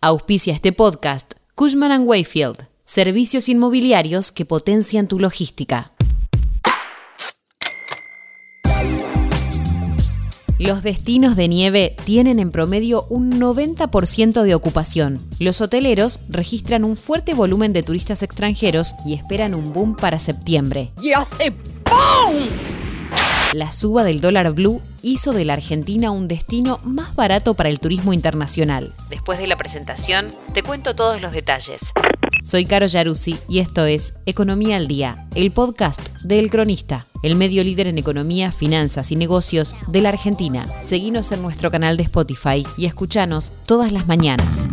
[0.00, 5.90] Auspicia este podcast Cushman⁇ Wayfield, servicios inmobiliarios que potencian tu logística.
[10.60, 15.20] Los destinos de nieve tienen en promedio un 90% de ocupación.
[15.40, 20.92] Los hoteleros registran un fuerte volumen de turistas extranjeros y esperan un boom para septiembre.
[21.02, 22.77] ¡Y hace ¡pum!
[23.54, 27.80] La suba del dólar blue hizo de la Argentina un destino más barato para el
[27.80, 28.92] turismo internacional.
[29.08, 31.94] Después de la presentación, te cuento todos los detalles.
[32.44, 37.36] Soy Caro Yaruzzi y esto es Economía al Día, el podcast de El Cronista, el
[37.36, 40.66] medio líder en economía, finanzas y negocios de la Argentina.
[40.82, 44.68] Seguinos en nuestro canal de Spotify y escuchanos todas las mañanas.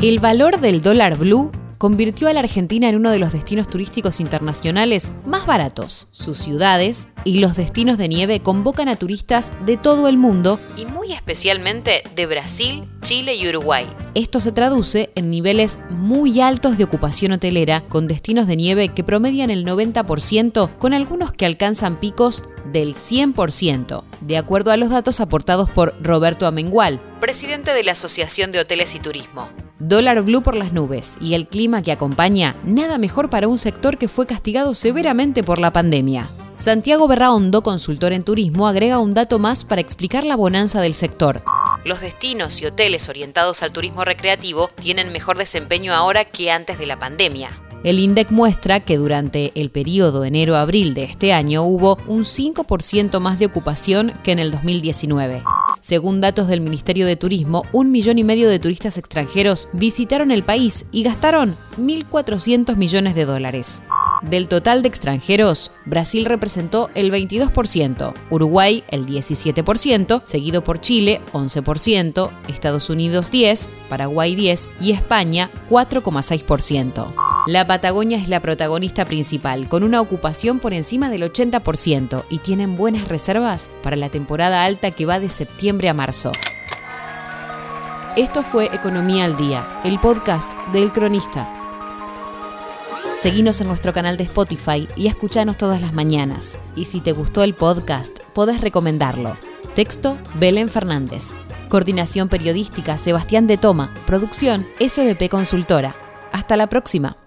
[0.00, 1.52] El valor del dólar blue
[1.82, 6.06] convirtió a la Argentina en uno de los destinos turísticos internacionales más baratos.
[6.12, 10.86] Sus ciudades y los destinos de nieve convocan a turistas de todo el mundo y
[10.86, 13.84] muy especialmente de Brasil, Chile y Uruguay.
[14.14, 19.02] Esto se traduce en niveles muy altos de ocupación hotelera con destinos de nieve que
[19.02, 25.20] promedian el 90% con algunos que alcanzan picos del 100%, de acuerdo a los datos
[25.20, 29.48] aportados por Roberto Amengual, presidente de la Asociación de Hoteles y Turismo.
[29.84, 33.98] Dólar blue por las nubes y el clima que acompaña, nada mejor para un sector
[33.98, 36.30] que fue castigado severamente por la pandemia.
[36.56, 41.42] Santiago Berraondo, consultor en turismo, agrega un dato más para explicar la bonanza del sector.
[41.84, 46.86] Los destinos y hoteles orientados al turismo recreativo tienen mejor desempeño ahora que antes de
[46.86, 47.50] la pandemia.
[47.82, 53.40] El INDEC muestra que durante el periodo enero-abril de este año hubo un 5% más
[53.40, 55.42] de ocupación que en el 2019.
[55.82, 60.44] Según datos del Ministerio de Turismo, un millón y medio de turistas extranjeros visitaron el
[60.44, 63.82] país y gastaron 1.400 millones de dólares.
[64.22, 72.30] Del total de extranjeros, Brasil representó el 22%, Uruguay el 17%, seguido por Chile 11%,
[72.46, 77.12] Estados Unidos 10%, Paraguay 10% y España 4,6%.
[77.46, 82.76] La Patagonia es la protagonista principal, con una ocupación por encima del 80% y tienen
[82.76, 86.30] buenas reservas para la temporada alta que va de septiembre a marzo.
[88.16, 91.48] Esto fue Economía al Día, el podcast del cronista.
[93.18, 96.58] Seguinos en nuestro canal de Spotify y escuchanos todas las mañanas.
[96.76, 99.36] Y si te gustó el podcast, podés recomendarlo.
[99.74, 101.34] Texto, Belén Fernández.
[101.68, 103.92] Coordinación periodística, Sebastián de Toma.
[104.06, 105.96] Producción, SBP Consultora.
[106.30, 107.21] Hasta la próxima.